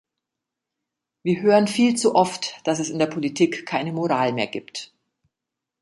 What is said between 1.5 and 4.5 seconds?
viel zu oft, dass es in der Politik keine Moral mehr